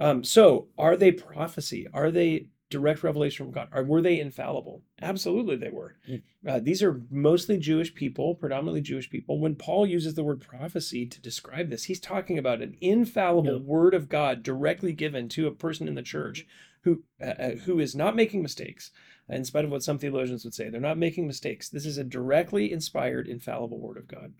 Um, 0.00 0.22
so 0.22 0.68
are 0.78 0.96
they 0.96 1.10
prophecy? 1.10 1.88
Are 1.92 2.12
they 2.12 2.46
direct 2.70 3.02
revelation 3.02 3.46
from 3.46 3.52
God? 3.52 3.68
Or 3.72 3.82
were 3.82 4.02
they 4.02 4.20
infallible? 4.20 4.82
Absolutely, 5.00 5.56
they 5.56 5.70
were. 5.70 5.96
Mm. 6.08 6.22
Uh, 6.46 6.58
these 6.60 6.82
are 6.82 7.02
mostly 7.10 7.58
Jewish 7.58 7.94
people, 7.94 8.34
predominantly 8.34 8.80
Jewish 8.80 9.08
people. 9.10 9.38
When 9.40 9.54
Paul 9.54 9.86
uses 9.86 10.14
the 10.14 10.24
word 10.24 10.40
prophecy 10.40 11.06
to 11.06 11.20
describe 11.20 11.70
this, 11.70 11.84
he's 11.84 12.00
talking 12.00 12.38
about 12.38 12.62
an 12.62 12.76
infallible 12.80 13.52
Yeah. 13.54 13.58
word 13.58 13.94
of 13.94 14.08
God 14.08 14.42
directly 14.42 14.92
given 14.92 15.28
to 15.30 15.46
a 15.46 15.52
person 15.52 15.88
in 15.88 15.94
the 15.94 16.02
church 16.02 16.46
who 16.82 17.02
uh, 17.20 17.24
uh, 17.26 17.50
who 17.64 17.80
is 17.80 17.94
not 17.96 18.16
making 18.16 18.42
mistakes. 18.42 18.90
In 19.28 19.44
spite 19.44 19.64
of 19.64 19.70
what 19.70 19.82
some 19.82 19.98
theologians 19.98 20.44
would 20.44 20.54
say, 20.54 20.70
they're 20.70 20.80
not 20.80 20.96
making 20.96 21.26
mistakes. 21.26 21.68
This 21.68 21.84
is 21.84 21.98
a 21.98 22.04
directly 22.04 22.72
inspired, 22.72 23.28
infallible 23.28 23.78
word 23.78 23.98
of 23.98 24.08
God. 24.08 24.32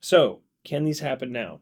So, 0.00 0.40
can 0.64 0.84
these 0.84 1.00
happen 1.00 1.30
now? 1.30 1.60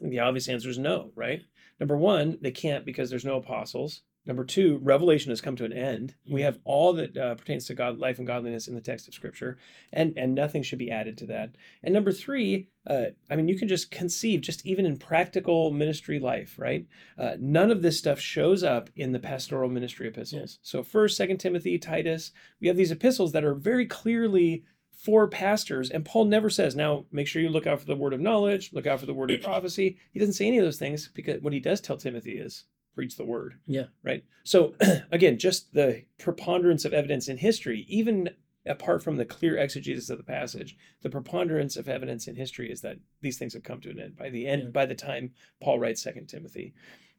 The 0.00 0.18
obvious 0.18 0.48
answer 0.48 0.68
is 0.68 0.78
no, 0.78 1.12
right? 1.14 1.42
Number 1.78 1.96
one, 1.96 2.38
they 2.40 2.50
can't 2.50 2.84
because 2.84 3.10
there's 3.10 3.24
no 3.24 3.36
apostles. 3.36 4.02
Number 4.26 4.44
two, 4.44 4.78
revelation 4.82 5.30
has 5.30 5.40
come 5.40 5.54
to 5.56 5.64
an 5.64 5.72
end. 5.72 6.16
We 6.28 6.42
have 6.42 6.58
all 6.64 6.92
that 6.94 7.16
uh, 7.16 7.36
pertains 7.36 7.66
to 7.66 7.74
God, 7.74 7.98
life 7.98 8.18
and 8.18 8.26
godliness 8.26 8.66
in 8.66 8.74
the 8.74 8.80
text 8.80 9.06
of 9.06 9.14
Scripture, 9.14 9.56
and 9.92 10.14
and 10.16 10.34
nothing 10.34 10.64
should 10.64 10.80
be 10.80 10.90
added 10.90 11.16
to 11.18 11.26
that. 11.26 11.54
And 11.82 11.94
number 11.94 12.10
three, 12.10 12.68
uh, 12.88 13.06
I 13.30 13.36
mean, 13.36 13.46
you 13.46 13.56
can 13.56 13.68
just 13.68 13.92
conceive, 13.92 14.40
just 14.40 14.66
even 14.66 14.84
in 14.84 14.96
practical 14.96 15.70
ministry 15.70 16.18
life, 16.18 16.56
right? 16.58 16.86
Uh, 17.16 17.36
none 17.38 17.70
of 17.70 17.82
this 17.82 17.98
stuff 17.98 18.18
shows 18.18 18.64
up 18.64 18.90
in 18.96 19.12
the 19.12 19.20
pastoral 19.20 19.70
ministry 19.70 20.08
epistles. 20.08 20.58
So 20.60 20.82
First, 20.82 21.16
Second 21.16 21.38
Timothy, 21.38 21.78
Titus, 21.78 22.32
we 22.60 22.66
have 22.66 22.76
these 22.76 22.90
epistles 22.90 23.30
that 23.32 23.44
are 23.44 23.54
very 23.54 23.86
clearly 23.86 24.64
for 24.90 25.28
pastors, 25.28 25.88
and 25.88 26.04
Paul 26.04 26.24
never 26.24 26.50
says, 26.50 26.74
"Now 26.74 27.06
make 27.12 27.28
sure 27.28 27.40
you 27.40 27.48
look 27.48 27.66
out 27.68 27.78
for 27.78 27.86
the 27.86 27.94
word 27.94 28.12
of 28.12 28.20
knowledge, 28.20 28.72
look 28.72 28.88
out 28.88 28.98
for 28.98 29.06
the 29.06 29.14
word 29.14 29.30
of 29.30 29.40
prophecy." 29.42 29.98
He 30.10 30.18
doesn't 30.18 30.34
say 30.34 30.48
any 30.48 30.58
of 30.58 30.64
those 30.64 30.80
things 30.80 31.10
because 31.14 31.40
what 31.42 31.52
he 31.52 31.60
does 31.60 31.80
tell 31.80 31.96
Timothy 31.96 32.38
is 32.38 32.64
preach 32.96 33.16
the 33.16 33.24
word 33.24 33.54
Yeah. 33.66 33.84
right? 34.02 34.24
So 34.42 34.74
again, 35.12 35.38
just 35.38 35.72
the 35.74 36.02
preponderance 36.18 36.84
of 36.84 36.92
evidence 36.94 37.28
in 37.28 37.36
history, 37.36 37.84
even 37.88 38.30
apart 38.64 39.04
from 39.04 39.16
the 39.16 39.24
clear 39.24 39.56
exegesis 39.58 40.10
of 40.10 40.18
the 40.18 40.24
passage, 40.24 40.76
the 41.02 41.10
preponderance 41.10 41.76
of 41.76 41.88
evidence 41.88 42.26
in 42.26 42.34
history 42.34 42.68
is 42.72 42.80
that 42.80 42.96
these 43.20 43.38
things 43.38 43.52
have 43.54 43.62
come 43.62 43.80
to 43.82 43.90
an 43.90 44.00
end 44.00 44.16
by 44.16 44.30
the 44.30 44.46
end 44.48 44.62
Yeah. 44.64 44.68
by 44.70 44.86
the 44.86 44.94
time 44.94 45.32
Paul 45.62 45.78
writes 45.78 46.02
Second 46.02 46.26
Timothy, 46.28 46.72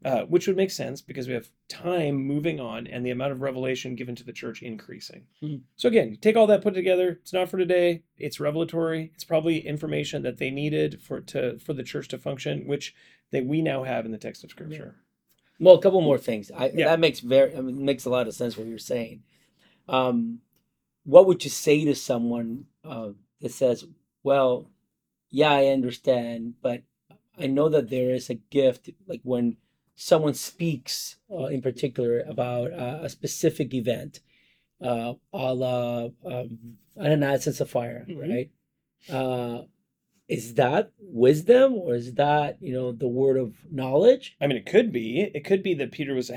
uh, 0.04 0.24
which 0.26 0.48
would 0.48 0.58
make 0.58 0.72
sense 0.72 1.02
because 1.02 1.28
we 1.28 1.34
have 1.36 1.50
time 1.70 2.16
moving 2.16 2.60
on 2.60 2.86
and 2.88 3.06
the 3.06 3.12
amount 3.12 3.32
of 3.32 3.42
revelation 3.42 3.96
given 3.96 4.16
to 4.16 4.24
the 4.24 4.34
church 4.34 4.62
increasing. 4.64 5.28
Mhm. 5.44 5.62
So 5.76 5.88
again, 5.88 6.18
take 6.20 6.36
all 6.36 6.48
that 6.48 6.62
put 6.64 6.74
together. 6.74 7.20
It's 7.22 7.34
not 7.34 7.50
for 7.50 7.58
today. 7.60 8.02
It's 8.18 8.40
revelatory. 8.40 9.12
It's 9.14 9.24
probably 9.24 9.60
information 9.66 10.24
that 10.24 10.38
they 10.40 10.50
needed 10.50 11.02
for 11.04 11.22
to 11.22 11.60
for 11.60 11.74
the 11.74 11.84
church 11.84 12.08
to 12.10 12.18
function, 12.18 12.66
which 12.68 12.96
that 13.32 13.46
we 13.46 13.62
now 13.62 13.84
have 13.84 14.06
in 14.06 14.12
the 14.12 14.18
text 14.18 14.44
of 14.44 14.50
Scripture. 14.50 14.96
Well, 15.60 15.76
a 15.76 15.82
couple 15.82 16.02
more 16.02 16.18
things. 16.18 16.52
I, 16.52 16.70
Yeah. 16.74 16.86
That 16.90 17.00
makes 17.00 17.20
very 17.20 17.56
I 17.56 17.62
mean, 17.62 17.84
makes 17.84 18.06
a 18.06 18.10
lot 18.10 18.28
of 18.28 18.34
sense 18.36 18.58
what 18.58 18.68
you're 18.68 18.78
saying. 18.78 19.24
Um, 19.88 20.42
what 21.06 21.28
would 21.28 21.44
you 21.44 21.50
say 21.50 21.86
to 21.86 21.96
someone 21.96 22.66
uh, 22.84 23.12
that 23.42 23.52
says, 23.52 23.86
"Well, 24.24 24.70
yeah, 25.30 25.52
I 25.52 25.68
understand, 25.68 26.56
but 26.62 26.84
I 27.38 27.48
know 27.48 27.70
that 27.70 27.90
there 27.90 28.12
is 28.12 28.30
a 28.30 28.36
gift, 28.36 28.90
like 29.08 29.22
when 29.24 29.58
someone 29.96 30.34
speaks 30.36 31.18
uh, 31.32 31.46
in 31.46 31.62
particular 31.62 32.22
about 32.22 32.74
uh, 32.74 33.00
a 33.04 33.10
specific 33.10 33.74
event, 33.74 34.22
uh, 34.82 35.14
a 35.34 35.54
la 35.56 36.10
um, 36.26 36.78
Ananias 37.00 37.48
and 37.48 37.56
Sapphira, 37.56 38.06
Mhm. 38.08 38.20
right? 38.30 38.52
Uh, 39.10 39.64
is 40.28 40.56
that 40.56 40.92
wisdom 41.00 41.74
or 41.74 41.96
is 41.96 42.14
that 42.16 42.58
you 42.62 42.74
know 42.74 42.92
the 42.92 43.08
word 43.08 43.38
of 43.38 43.56
knowledge? 43.72 44.36
I 44.42 44.48
mean, 44.48 44.58
it 44.58 44.66
could 44.66 44.92
be. 44.92 45.22
It 45.34 45.46
could 45.46 45.64
be 45.64 45.74
that 45.76 45.92
Peter 45.92 46.14
was 46.14 46.30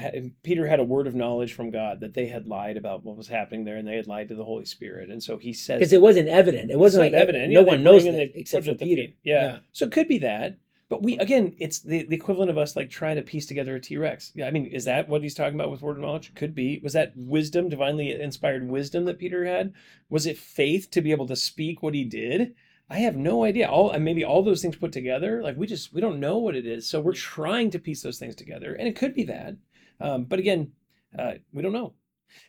Peter 0.42 0.66
had 0.66 0.78
a 0.80 0.84
word 0.84 1.06
of 1.06 1.14
knowledge 1.14 1.54
from 1.54 1.70
God 1.70 2.00
that 2.00 2.14
they 2.14 2.26
had 2.26 2.46
lied 2.46 2.76
about 2.76 3.04
what 3.04 3.16
was 3.16 3.28
happening 3.28 3.64
there, 3.64 3.76
and 3.76 3.86
they 3.88 3.96
had 3.96 4.06
lied 4.06 4.28
to 4.28 4.34
the 4.36 4.44
Holy 4.44 4.64
Spirit, 4.64 5.10
and 5.10 5.22
so 5.22 5.38
he 5.38 5.52
says 5.52 5.78
because 5.78 5.92
it 5.92 6.00
wasn't 6.02 6.28
evident. 6.28 6.70
It 6.70 6.78
wasn't 6.78 7.02
like 7.04 7.12
evident. 7.14 7.52
No 7.52 7.60
Yeah, 7.60 7.66
one 7.66 7.82
knows 7.82 8.04
it, 8.04 8.32
except 8.34 8.66
for 8.66 8.74
Peter. 8.74 9.02
feet. 9.02 9.16
Yeah. 9.24 9.58
so 9.72 9.86
it 9.86 9.92
could 9.92 10.08
be 10.08 10.18
that. 10.18 10.58
But 10.88 11.02
we 11.04 11.16
again, 11.18 11.54
it's 11.58 11.80
the, 11.80 12.02
the 12.04 12.16
equivalent 12.16 12.50
of 12.50 12.58
us 12.58 12.74
like 12.74 12.90
trying 12.90 13.14
to 13.16 13.22
piece 13.22 13.46
together 13.46 13.76
a 13.76 13.80
T 13.80 13.96
Rex. 13.96 14.32
Yeah, 14.34 14.46
I 14.46 14.50
mean, 14.52 14.66
is 14.66 14.84
that 14.86 15.08
what 15.08 15.22
he's 15.22 15.34
talking 15.34 15.54
about 15.54 15.70
with 15.70 15.82
word 15.82 15.96
of 15.96 16.02
knowledge? 16.02 16.32
Could 16.34 16.54
be. 16.54 16.80
Was 16.82 16.92
that 16.94 17.12
wisdom, 17.16 17.68
divinely 17.68 18.10
inspired 18.20 18.68
wisdom 18.68 19.04
that 19.04 19.18
Peter 19.18 19.44
had? 19.44 19.72
Was 20.08 20.26
it 20.26 20.36
faith 20.38 20.90
to 20.92 21.00
be 21.00 21.12
able 21.12 21.26
to 21.28 21.36
speak 21.36 21.80
what 21.82 21.94
he 21.94 22.04
did? 22.04 22.54
I 22.90 22.98
have 22.98 23.16
no 23.16 23.44
idea. 23.44 23.68
All 23.68 23.92
and 23.92 24.04
maybe 24.04 24.24
all 24.24 24.42
those 24.42 24.60
things 24.60 24.76
put 24.76 24.92
together, 24.92 25.42
like 25.42 25.56
we 25.56 25.66
just 25.66 25.92
we 25.94 26.00
don't 26.00 26.18
know 26.18 26.38
what 26.38 26.56
it 26.56 26.66
is. 26.66 26.88
So 26.88 27.00
we're 27.00 27.14
trying 27.14 27.70
to 27.70 27.78
piece 27.78 28.02
those 28.02 28.18
things 28.18 28.34
together, 28.34 28.74
and 28.74 28.88
it 28.88 28.96
could 28.96 29.14
be 29.14 29.24
that. 29.24 29.56
Um, 30.00 30.24
but 30.24 30.40
again, 30.40 30.72
uh, 31.16 31.34
we 31.52 31.62
don't 31.62 31.72
know. 31.72 31.94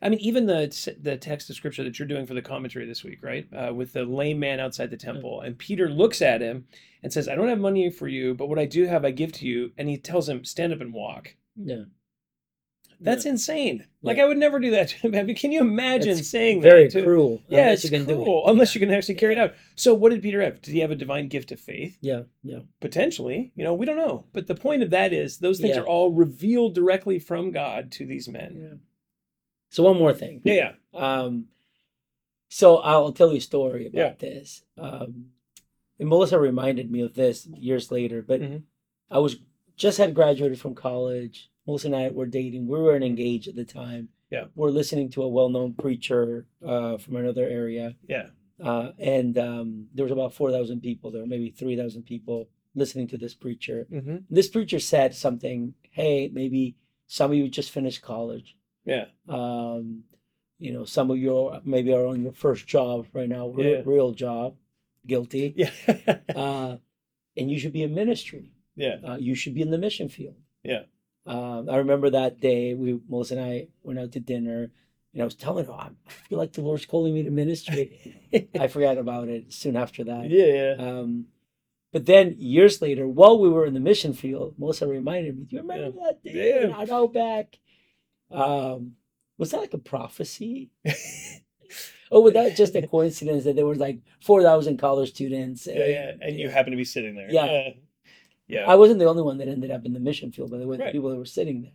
I 0.02 0.10
mean, 0.10 0.20
even 0.20 0.48
the 0.48 0.96
the 1.00 1.18
text 1.18 1.50
of 1.50 1.56
scripture 1.56 1.84
that 1.84 2.00
you're 2.00 2.08
doing 2.08 2.26
for 2.26 2.34
the 2.34 2.42
commentary 2.42 2.88
this 2.88 3.04
week, 3.04 3.20
right? 3.22 3.48
Uh, 3.54 3.74
with 3.74 3.94
the 3.94 4.04
lame 4.04 4.40
man 4.40 4.60
outside 4.60 4.90
the 4.90 4.98
temple, 4.98 5.42
and 5.42 5.58
Peter 5.58 5.90
looks 5.90 6.22
at 6.22 6.42
him 6.42 6.66
and 7.04 7.14
says, 7.14 7.28
"I 7.28 7.36
don't 7.36 7.50
have 7.50 7.60
money 7.60 7.90
for 7.92 8.08
you, 8.08 8.34
but 8.34 8.50
what 8.50 8.60
I 8.60 8.66
do 8.66 8.86
have, 8.86 9.06
I 9.06 9.12
give 9.12 9.32
to 9.34 9.46
you." 9.46 9.72
And 9.78 9.90
he 9.90 9.98
tells 9.98 10.28
him, 10.28 10.44
"Stand 10.44 10.74
up 10.74 10.82
and 10.82 10.94
walk." 10.94 11.36
Yeah, 11.56 11.84
That's 13.04 13.26
insane. 13.26 13.88
Like 14.04 14.18
Yeah. 14.18 14.24
I 14.24 14.28
would 14.28 14.38
never 14.38 14.60
do 14.60 14.70
that. 14.72 14.90
To 14.90 14.96
him. 14.98 15.16
I 15.20 15.24
mean, 15.24 15.36
can 15.36 15.52
you 15.52 15.62
imagine 15.62 16.18
It's 16.20 16.30
saying 16.30 16.62
very 16.62 16.84
that? 16.84 16.94
Very 16.94 17.06
cruel. 17.06 17.42
Yeah, 17.50 17.72
it's 17.72 17.84
you 17.84 17.90
can 17.90 18.06
do 18.06 18.22
it. 18.22 18.24
cruel 18.24 18.44
unless 18.48 18.76
you 18.76 18.80
can 18.80 18.92
actually 18.94 19.16
carry 19.16 19.34
it 19.34 19.40
out. 19.40 19.54
So, 19.76 19.94
what 19.94 20.12
did 20.12 20.22
Peter 20.22 20.42
have? 20.42 20.62
Did 20.62 20.74
he 20.74 20.80
have 20.82 20.92
a 20.92 20.96
divine 20.96 21.28
gift 21.28 21.52
of 21.52 21.60
faith? 21.60 21.98
Yeah, 22.02 22.24
yeah, 22.44 22.60
Potentially, 22.80 23.52
you 23.56 23.64
know, 23.64 23.74
we 23.74 23.86
don't 23.86 23.98
know. 23.98 24.26
But 24.34 24.48
the 24.48 24.56
point 24.56 24.84
of 24.84 24.92
that 24.92 25.14
is, 25.14 25.40
those 25.40 25.60
things 25.60 25.76
Yeah. 25.76 25.82
are 25.82 25.88
all 25.88 26.12
revealed 26.12 26.76
directly 26.76 27.18
from 27.20 27.52
God 27.52 27.92
to 27.94 28.06
these 28.06 28.28
men. 28.30 28.58
yeah. 28.62 28.78
So 29.70 29.84
one 29.84 29.98
more 29.98 30.14
thing. 30.14 30.42
Yeah, 30.44 30.74
yeah. 30.94 31.00
Um, 31.22 31.46
so 32.50 32.78
I'll 32.78 33.14
tell 33.14 33.32
you 33.32 33.38
a 33.38 33.42
story 33.42 33.88
about 33.88 33.98
Yeah. 33.98 34.14
this. 34.20 34.64
Um, 34.78 35.28
and 36.00 36.10
Melissa 36.10 36.38
reminded 36.40 36.92
me 36.92 37.02
of 37.02 37.14
this 37.14 37.48
years 37.48 37.92
later, 37.92 38.22
but 38.22 38.42
Mhm. 38.42 38.64
I 39.10 39.20
was 39.20 39.38
just 39.78 39.98
had 39.98 40.14
graduated 40.14 40.60
from 40.60 40.76
college. 40.76 41.50
Melissa 41.68 41.88
and 41.88 41.96
I 41.96 42.10
were 42.10 42.26
dating. 42.26 42.68
We 42.68 42.80
weren't 42.80 43.04
engaged 43.04 43.48
at 43.48 43.56
the 43.56 43.66
time. 43.66 44.10
Yeah. 44.30 44.46
We're 44.56 44.70
listening 44.70 45.10
to 45.12 45.24
a 45.24 45.28
well-known 45.30 45.74
preacher 45.74 46.46
uh, 46.66 46.98
from 46.98 47.18
another 47.18 47.46
area, 47.48 47.96
Yeah. 48.08 48.28
uh, 48.64 48.92
and 48.98 49.38
um, 49.38 49.88
there 49.94 50.06
was 50.06 50.12
about 50.12 50.34
four 50.34 50.52
thousand 50.52 50.82
people 50.82 51.12
there, 51.12 51.26
maybe 51.26 51.50
three 51.50 51.76
thousand 51.76 52.04
people 52.04 52.48
listening 52.74 53.08
to 53.10 53.18
this 53.18 53.36
preacher. 53.36 53.86
hmm 53.90 54.18
This 54.30 54.48
preacher 54.48 54.80
said 54.80 55.14
something. 55.14 55.74
Hey, 55.90 56.30
maybe 56.32 56.78
some 57.08 57.32
of 57.32 57.38
you 57.38 57.50
just 57.50 57.72
finished 57.72 58.02
college. 58.02 58.56
Yeah. 58.86 59.06
Um, 59.28 60.04
you 60.60 60.72
know, 60.72 60.86
some 60.86 61.12
of 61.12 61.18
you 61.18 61.38
are- 61.38 61.62
maybe 61.66 61.92
are 61.94 62.06
on 62.06 62.24
your 62.24 62.32
first 62.32 62.66
job 62.68 63.08
right 63.14 63.28
now, 63.28 63.50
real, 63.50 63.70
Yeah. 63.70 63.82
real 63.86 64.12
job, 64.14 64.56
guilty. 65.06 65.54
Yeah. 65.58 65.72
Uh, 66.34 66.78
and 67.38 67.52
you 67.52 67.60
should 67.60 67.74
be 67.74 67.84
in 67.84 67.94
ministry. 67.94 68.52
yeah. 68.76 68.96
Uh, 69.06 69.16
you 69.18 69.36
should 69.36 69.54
be 69.56 69.62
in 69.62 69.72
the 69.72 69.78
mission 69.78 70.08
field. 70.08 70.36
Yeah. 70.64 70.84
Um, 71.34 71.70
I 71.70 71.78
remember 71.78 72.10
that 72.10 72.40
day 72.42 72.74
we 72.74 73.00
Melissa 73.10 73.36
and 73.38 73.46
I 73.46 73.68
went 73.84 74.00
out 74.00 74.12
to 74.14 74.20
dinner, 74.20 74.70
and 75.14 75.22
I 75.22 75.26
was 75.26 75.36
telling 75.36 75.66
her 75.66 75.72
I 75.74 75.90
feel 76.28 76.38
like 76.38 76.54
the 76.54 76.62
Lord's 76.62 76.86
calling 76.86 77.14
me 77.14 77.24
to 77.24 77.32
ministry. 77.32 78.18
I 78.60 78.68
forgot 78.68 78.98
about 78.98 79.30
it 79.30 79.54
soon 79.54 79.76
after 79.78 80.04
that. 80.06 80.30
yeah. 80.30 80.46
Yeah. 80.46 80.76
Um, 81.00 81.28
but 81.94 82.06
then 82.06 82.36
years 82.38 82.82
later, 82.82 83.08
while 83.08 83.38
we 83.40 83.50
were 83.50 83.66
in 83.66 83.74
the 83.74 83.80
mission 83.82 84.14
field, 84.14 84.56
Melissa 84.58 84.88
reminded 84.88 85.38
me, 85.38 85.44
"Do 85.46 85.56
you 85.56 85.62
remember 85.62 85.92
that 86.04 86.24
day 86.24 86.62
Yeah. 86.68 86.76
out 86.78 86.90
out 86.90 87.14
back? 87.14 87.60
Um, 88.30 88.94
was 89.38 89.52
that 89.52 89.60
like 89.62 89.74
a 89.74 89.78
prophecy? 89.78 90.72
oh, 92.12 92.22
was 92.22 92.34
that 92.34 92.56
just 92.56 92.76
a 92.76 92.86
coincidence 92.88 93.44
that 93.46 93.56
there 93.56 93.66
was 93.66 93.78
like 93.80 94.00
four 94.22 94.42
thousand 94.44 94.78
college 94.78 95.10
students? 95.10 95.68
Yeah. 95.68 95.86
Yeah. 95.86 96.12
And 96.22 96.38
you 96.40 96.50
happen 96.50 96.72
to 96.72 96.78
be 96.78 96.86
sitting 96.86 97.16
there. 97.16 97.30
Yeah. 97.30 97.70
Yeah. 98.52 98.66
I 98.72 98.76
wasn't 98.76 99.00
the 99.00 99.06
only 99.06 99.24
one 99.24 99.38
that 99.40 99.48
ended 99.48 99.72
up 99.72 99.86
in 99.86 99.94
the 99.94 100.00
mission 100.00 100.32
field, 100.32 100.52
by 100.52 100.58
the 100.58 100.68
way. 100.68 100.78
The 100.78 100.84
Right. 100.86 100.94
people 100.94 101.10
that 101.10 101.18
were 101.18 101.26
sitting 101.26 101.62
there, 101.64 101.72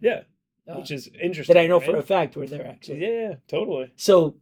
yeah. 0.66 0.72
uh, 0.72 0.78
Which 0.78 0.90
is 0.90 1.08
interesting. 1.20 1.54
that 1.54 1.60
I 1.60 1.66
know 1.66 1.80
for 1.80 1.92
right? 1.92 2.00
a 2.04 2.06
fact 2.06 2.36
were 2.36 2.46
there 2.46 2.66
actually. 2.66 3.00
Yeah. 3.00 3.08
Yeah. 3.08 3.34
Totally. 3.48 3.92
So, 3.96 4.36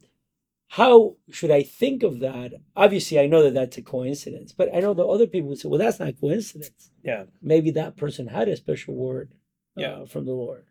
how 0.68 1.16
should 1.30 1.50
I 1.52 1.62
think 1.62 2.02
of 2.02 2.18
that? 2.20 2.54
Obviously, 2.74 3.20
I 3.20 3.26
know 3.26 3.42
that 3.44 3.54
that's 3.54 3.76
a 3.78 3.82
coincidence, 3.82 4.52
but 4.52 4.74
I 4.74 4.80
know 4.80 4.94
the 4.94 5.06
other 5.06 5.26
people 5.28 5.48
would 5.50 5.58
say, 5.58 5.68
"Well, 5.68 5.78
that's 5.78 6.00
not 6.00 6.18
coincidence. 6.20 6.90
Yeah. 7.04 7.24
Maybe 7.40 7.70
that 7.72 7.96
person 7.96 8.26
had 8.28 8.48
a 8.48 8.56
special 8.56 8.94
word, 8.94 9.34
uh, 9.76 9.80
Yeah. 9.82 10.04
from 10.06 10.24
the 10.24 10.32
Lord." 10.32 10.64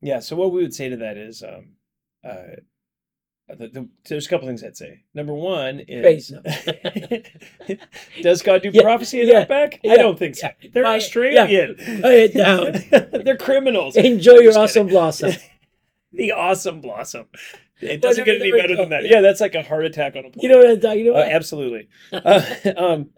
Yeah. 0.00 0.20
So 0.20 0.36
what 0.36 0.52
we 0.52 0.62
would 0.62 0.74
say 0.74 0.88
to 0.88 0.96
that 0.96 1.16
is, 1.18 1.42
um, 1.42 1.76
uh, 2.24 2.56
the, 3.48 3.68
the, 3.68 3.88
there's 4.08 4.26
a 4.26 4.28
couple 4.30 4.46
things 4.48 4.62
I'd 4.64 4.76
say. 4.76 5.02
Number 5.14 5.32
one 5.34 5.80
is, 5.86 6.28
does 8.22 8.42
God 8.42 8.62
do 8.62 8.70
Yeah, 8.72 8.82
prophecy 8.82 9.20
in 9.20 9.28
yeah, 9.28 9.40
Outback? 9.40 9.74
I 9.84 9.88
yeah, 9.88 9.96
don't 9.96 10.18
think 10.18 10.36
so. 10.36 10.48
They're 10.72 10.82
Buy- 10.82 10.96
Australian. 10.96 11.76
Buy 12.02 12.12
it 12.12 12.34
down. 12.34 12.72
They're 13.24 13.36
criminals. 13.36 13.96
Enjoy 13.96 14.34
your 14.34 14.52
Just 14.52 14.58
awesome 14.58 14.86
blossom. 14.88 15.32
the 16.12 16.32
awesome 16.32 16.80
blossom. 16.80 17.26
It 17.80 18.00
doesn't 18.00 18.24
get 18.24 18.40
any 18.40 18.52
better 18.52 18.74
than 18.76 18.88
that. 18.88 19.04
Yeah, 19.08 19.20
that's 19.20 19.40
like 19.40 19.54
a 19.54 19.62
heart 19.62 19.84
attack 19.84 20.16
on 20.16 20.24
a 20.24 20.30
plane. 20.30 20.42
You 20.42 20.48
know 20.48 20.58
what 20.58 20.70
I'm 20.70 20.80
talking 20.80 21.06
Uh, 21.08 21.10
about? 21.12 21.28
absolutely. 21.30 21.88
Uh, 22.12 22.42
um, 22.76 23.10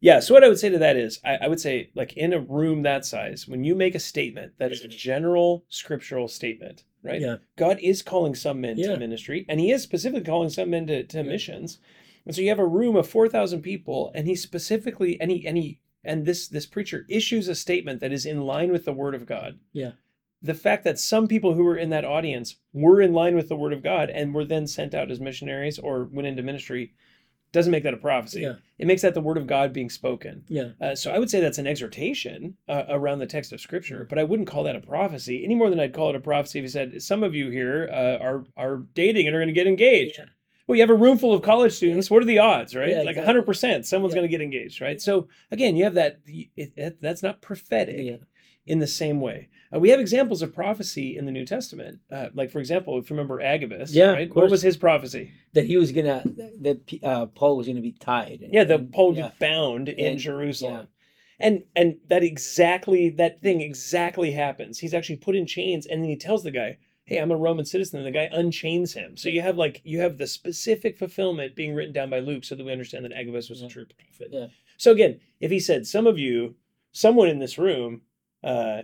yeah. 0.00 0.18
So 0.20 0.34
what 0.34 0.42
I 0.42 0.48
would 0.48 0.58
say 0.58 0.68
to 0.68 0.78
that 0.78 0.96
is, 0.96 1.20
I, 1.24 1.36
I 1.42 1.48
would 1.48 1.60
say, 1.60 1.90
like 1.94 2.14
in 2.16 2.32
a 2.32 2.40
room 2.40 2.82
that 2.82 3.04
size, 3.06 3.46
when 3.46 3.62
you 3.62 3.74
make 3.76 3.94
a 3.94 4.00
statement 4.00 4.54
that 4.58 4.72
is 4.72 4.82
a 4.84 4.88
general 4.88 5.64
scriptural 5.68 6.26
statement, 6.26 6.82
right? 7.02 7.20
Yeah. 7.20 7.36
God 7.56 7.78
is 7.80 8.02
calling 8.02 8.34
some 8.34 8.60
men 8.60 8.78
Yeah. 8.78 8.88
to 8.88 8.96
ministry, 8.98 9.46
and 9.48 9.60
He 9.60 9.70
is 9.72 9.82
specifically 9.82 10.24
calling 10.24 10.50
some 10.50 10.70
men 10.70 10.86
to, 10.86 11.04
to 11.04 11.22
missions. 11.22 11.78
And 12.26 12.34
so 12.34 12.42
you 12.42 12.48
have 12.50 12.58
a 12.58 12.66
room 12.66 12.96
of 12.96 13.08
four 13.08 13.28
thousand 13.28 13.62
people, 13.62 14.10
and 14.14 14.26
He 14.26 14.34
specifically, 14.36 15.20
and 15.20 15.30
he, 15.30 15.46
and 15.46 15.56
he, 15.56 15.80
and 16.04 16.26
this 16.26 16.48
this 16.48 16.66
preacher 16.66 17.06
issues 17.08 17.48
a 17.48 17.54
statement 17.54 18.00
that 18.00 18.12
is 18.12 18.26
in 18.26 18.42
line 18.42 18.72
with 18.72 18.84
the 18.84 18.92
Word 18.92 19.14
of 19.14 19.26
God. 19.26 19.58
Yeah. 19.72 19.92
The 20.42 20.54
fact 20.54 20.84
that 20.84 20.98
some 20.98 21.28
people 21.28 21.52
who 21.54 21.64
were 21.64 21.76
in 21.76 21.90
that 21.90 22.04
audience 22.04 22.56
were 22.72 23.02
in 23.02 23.12
line 23.12 23.36
with 23.36 23.48
the 23.48 23.56
Word 23.56 23.74
of 23.74 23.82
God 23.82 24.08
and 24.08 24.34
were 24.34 24.44
then 24.44 24.66
sent 24.66 24.94
out 24.94 25.10
as 25.10 25.20
missionaries 25.20 25.78
or 25.78 26.04
went 26.04 26.26
into 26.28 26.42
ministry 26.42 26.94
doesn't 27.52 27.72
make 27.72 27.82
that 27.82 27.94
a 27.94 27.98
prophecy. 27.98 28.42
Yeah. 28.42 28.54
It 28.78 28.86
makes 28.86 29.02
that 29.02 29.14
the 29.14 29.20
Word 29.20 29.36
of 29.36 29.46
God 29.46 29.72
being 29.72 29.90
spoken. 29.90 30.44
Yeah. 30.48 30.70
Uh, 30.80 30.94
so 30.94 31.10
I 31.10 31.18
would 31.18 31.28
say 31.30 31.40
that's 31.40 31.58
an 31.58 31.66
exhortation 31.66 32.56
uh, 32.68 32.84
around 32.88 33.18
the 33.18 33.26
text 33.26 33.52
of 33.52 33.60
Scripture, 33.60 34.06
but 34.08 34.18
I 34.18 34.24
wouldn't 34.24 34.48
call 34.48 34.62
that 34.64 34.76
a 34.76 34.80
prophecy 34.80 35.44
any 35.44 35.54
more 35.54 35.68
than 35.70 35.80
I'd 35.80 35.92
call 35.92 36.10
it 36.10 36.16
a 36.16 36.20
prophecy 36.20 36.60
if 36.60 36.64
he 36.64 36.68
said, 36.68 37.02
"Some 37.02 37.22
of 37.22 37.34
you 37.34 37.50
here 37.50 37.88
uh, 37.92 38.22
are 38.24 38.44
are 38.56 38.82
dating 38.94 39.26
and 39.26 39.34
are 39.36 39.40
going 39.40 39.48
to 39.48 39.52
get 39.54 39.66
engaged." 39.66 40.16
Yeah. 40.18 40.26
Well, 40.66 40.76
you 40.76 40.82
have 40.82 40.90
a 40.90 40.94
room 40.94 41.18
full 41.18 41.34
of 41.34 41.42
college 41.42 41.72
students. 41.72 42.10
What 42.10 42.22
are 42.22 42.26
the 42.26 42.38
odds, 42.38 42.76
right? 42.76 42.90
Yeah, 42.90 42.98
like 42.98 43.08
exactly. 43.08 43.26
hundred 43.26 43.46
percent, 43.46 43.86
someone's 43.86 44.14
Yeah. 44.14 44.20
going 44.20 44.28
to 44.30 44.36
get 44.36 44.40
engaged, 44.40 44.80
right? 44.80 45.00
So 45.02 45.26
again, 45.50 45.74
you 45.76 45.82
have 45.84 45.94
that. 45.94 46.20
It, 46.26 46.72
it, 46.76 47.02
that's 47.02 47.22
not 47.24 47.40
prophetic 47.42 48.20
in 48.66 48.78
the 48.78 48.86
same 48.86 49.20
way. 49.20 49.48
Uh, 49.72 49.78
we 49.78 49.88
have 49.90 50.00
examples 50.00 50.42
of 50.42 50.52
prophecy 50.54 51.16
in 51.16 51.26
the 51.26 51.32
New 51.32 51.44
Testament. 51.46 52.00
Uh, 52.10 52.26
like, 52.34 52.50
for 52.50 52.58
example, 52.58 52.98
if 52.98 53.08
you 53.08 53.14
remember 53.14 53.40
Agabus, 53.40 53.92
Yeah, 53.92 54.12
right? 54.12 54.34
What 54.34 54.50
was 54.50 54.62
his 54.62 54.76
prophecy? 54.76 55.30
That 55.52 55.64
he 55.66 55.76
was 55.76 55.92
gonna, 55.92 56.22
that 56.60 56.80
uh, 57.04 57.26
Paul 57.26 57.56
was 57.56 57.66
gonna 57.68 57.80
be 57.80 57.92
tied. 57.92 58.44
Yeah, 58.50 58.64
the 58.64 58.74
And- 58.76 58.92
Paul 58.92 59.08
would 59.10 59.18
yeah. 59.18 59.28
be 59.28 59.34
bound 59.38 59.88
in 59.88 60.06
And- 60.12 60.18
Jerusalem. 60.18 60.88
And 61.42 61.62
and 61.74 61.96
that 62.08 62.22
exactly 62.22 63.08
that 63.10 63.40
thing 63.40 63.62
exactly 63.62 64.30
happens. 64.32 64.78
He's 64.78 64.92
actually 64.92 65.16
put 65.16 65.34
in 65.34 65.46
chains, 65.46 65.86
and 65.86 66.02
then 66.02 66.10
he 66.10 66.16
tells 66.16 66.42
the 66.42 66.50
guy, 66.50 66.76
"Hey, 67.04 67.16
I'm 67.16 67.30
a 67.30 67.36
Roman 67.36 67.64
citizen." 67.64 67.96
And 67.98 68.06
the 68.06 68.10
guy 68.10 68.28
unchains 68.30 68.92
him. 68.92 69.16
So 69.16 69.30
you 69.30 69.40
have 69.40 69.56
like 69.56 69.80
you 69.82 70.00
have 70.00 70.18
the 70.18 70.26
specific 70.26 70.98
fulfillment 70.98 71.56
being 71.56 71.72
written 71.74 71.94
down 71.94 72.10
by 72.10 72.18
Luke, 72.18 72.44
so 72.44 72.54
that 72.56 72.66
we 72.66 72.72
understand 72.72 73.06
that 73.06 73.12
Agabus 73.14 73.48
was 73.48 73.62
a 73.62 73.68
true 73.68 73.86
prophet. 73.86 74.28
Yeah. 74.30 74.46
So 74.76 74.92
again, 74.92 75.18
if 75.40 75.50
he 75.50 75.60
said, 75.60 75.86
"Some 75.86 76.06
of 76.06 76.18
you, 76.18 76.56
someone 76.92 77.28
in 77.30 77.38
this 77.38 77.56
room, 77.56 78.02
uh, 78.44 78.82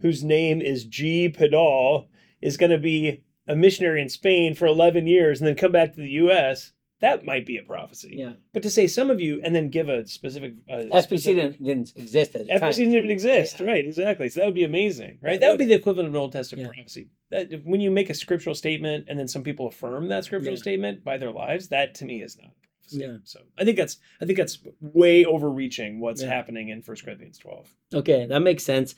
whose 0.00 0.22
name 0.24 0.60
is 0.60 0.84
G. 0.84 1.28
Pedal, 1.28 2.08
is 2.40 2.56
going 2.56 2.70
to 2.70 2.78
be 2.78 3.22
a 3.46 3.56
missionary 3.56 4.00
in 4.02 4.08
Spain 4.08 4.54
for 4.54 4.66
11 4.66 5.06
years 5.06 5.40
and 5.40 5.48
then 5.48 5.56
come 5.56 5.72
back 5.72 5.94
to 5.94 6.00
the 6.00 6.10
U.S." 6.10 6.72
That 7.00 7.24
might 7.24 7.46
be 7.46 7.56
a 7.56 7.62
prophecy. 7.62 8.14
Yeah. 8.18 8.32
But 8.52 8.64
to 8.64 8.70
say 8.70 8.88
some 8.88 9.08
of 9.08 9.20
you 9.20 9.40
and 9.44 9.54
then 9.54 9.68
give 9.70 9.88
a 9.88 10.04
specific 10.08 10.54
uh, 10.68 10.78
SPC 10.78 11.02
specific- 11.04 11.36
didn't, 11.60 11.64
didn't 11.64 11.92
exist 11.94 12.34
at 12.34 12.48
the 12.48 12.58
time. 12.58 12.60
FBC 12.72 12.74
didn't 12.78 12.94
even 12.94 13.10
exist, 13.12 13.60
Yeah. 13.60 13.66
right? 13.66 13.86
Exactly. 13.86 14.28
So 14.28 14.40
that 14.40 14.46
would 14.46 14.54
be 14.56 14.64
amazing, 14.64 15.18
right? 15.22 15.34
Yeah, 15.34 15.38
That 15.38 15.50
would 15.50 15.60
be 15.60 15.64
the 15.66 15.74
equivalent 15.74 16.08
of 16.08 16.14
an 16.16 16.20
Old 16.20 16.32
Testament 16.32 16.66
Yeah. 16.66 16.72
prophecy. 16.74 17.06
That 17.30 17.62
when 17.64 17.80
you 17.80 17.92
make 17.92 18.10
a 18.10 18.14
scriptural 18.14 18.56
statement 18.56 19.04
and 19.08 19.16
then 19.16 19.28
some 19.28 19.44
people 19.44 19.68
affirm 19.68 20.08
that 20.08 20.24
scriptural 20.24 20.56
Yeah. 20.56 20.60
statement 20.60 21.04
by 21.04 21.18
their 21.18 21.30
lives, 21.30 21.68
that 21.68 21.94
to 21.96 22.04
me 22.04 22.20
is 22.20 22.36
not 22.36 22.50
prophecy. 22.62 22.98
Yeah. 22.98 23.18
So 23.22 23.42
I 23.56 23.64
think 23.64 23.76
that's 23.76 23.98
I 24.20 24.24
think 24.26 24.36
that's 24.36 24.58
way 24.80 25.24
overreaching 25.24 26.00
what's 26.00 26.20
Yeah. 26.22 26.30
happening 26.30 26.68
in 26.70 26.82
First 26.82 27.04
Corinthians 27.04 27.38
twelve. 27.38 27.72
Okay, 27.94 28.26
that 28.26 28.40
makes 28.40 28.64
sense. 28.64 28.96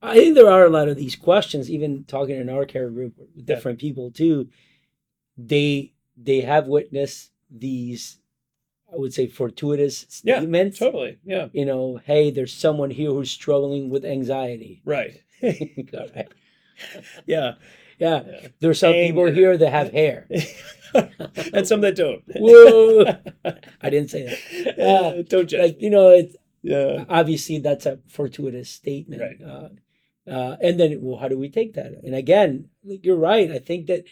I 0.00 0.14
think 0.14 0.34
there 0.36 0.50
are 0.50 0.64
a 0.64 0.70
lot 0.70 0.88
of 0.88 0.96
these 0.96 1.16
questions, 1.16 1.70
even 1.70 2.04
talking 2.04 2.36
in 2.40 2.48
our 2.48 2.64
care 2.66 2.88
group 2.90 3.18
with 3.18 3.28
Yeah. 3.34 3.44
different 3.44 3.78
people 3.80 4.10
too. 4.10 4.48
They 5.36 5.92
they 6.16 6.40
have 6.40 6.66
witnessed 6.66 7.30
these, 7.50 8.18
I 8.92 8.96
would 8.96 9.14
say, 9.14 9.26
fortuitous 9.28 10.06
statements. 10.08 10.80
Yeah. 10.80 10.86
Totally. 10.86 11.18
Yeah. 11.24 11.48
You 11.52 11.64
know, 11.64 12.00
hey, 12.04 12.30
there's 12.30 12.52
someone 12.52 12.90
here 12.90 13.10
who's 13.10 13.30
struggling 13.30 13.88
with 13.90 14.04
anxiety. 14.04 14.82
Right. 14.84 15.22
Correct. 15.40 16.34
yeah. 17.26 17.54
yeah, 17.98 18.22
Yeah. 18.26 18.48
there's 18.60 18.78
some 18.80 18.92
people 18.94 19.26
here 19.30 19.56
that 19.56 19.70
have 19.70 19.92
hair. 19.92 20.28
and 21.52 21.66
some 21.66 21.80
that 21.82 21.94
don't. 21.96 22.22
Whoa, 22.34 23.04
I 23.82 23.90
didn't 23.90 24.10
say 24.10 24.24
that. 24.24 24.78
Uh, 24.78 25.22
don't 25.22 25.48
judge. 25.48 25.60
Like 25.60 25.82
you 25.82 25.90
know, 25.90 26.10
it's 26.10 26.36
yeah. 26.62 27.04
obviously 27.08 27.58
that's 27.58 27.86
a 27.86 27.98
fortuitous 28.08 28.70
statement 28.70 29.22
Right. 29.22 29.40
uh, 29.48 29.68
uh, 30.28 30.56
and 30.60 30.78
then 30.78 30.98
well 31.02 31.18
how 31.18 31.28
do 31.28 31.38
we 31.38 31.48
take 31.48 31.74
that? 31.74 31.92
And 32.04 32.14
again 32.14 32.68
you're 32.82 33.16
right. 33.16 33.50
I 33.50 33.58
think 33.58 33.86
that 33.86 34.04